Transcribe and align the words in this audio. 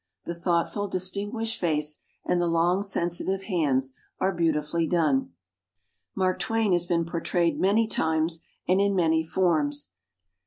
The 0.25 0.33
thoughtful,• 0.33 0.87
distinguished 0.91 1.59
face, 1.59 2.01
and 2.25 2.41
the 2.41 2.47
long, 2.47 2.81
sensi 2.81 3.23
tive 3.23 3.43
hands 3.43 3.93
are 4.19 4.33
beautifully 4.33 4.87
done. 4.87 5.33
Mark 6.15 6.39
Twain 6.39 6.71
has 6.71 6.87
been 6.87 7.05
portrayed 7.05 7.59
many 7.59 7.85
times 7.85 8.41
and 8.67 8.81
in 8.81 8.95
many 8.95 9.23
forms. 9.23 9.91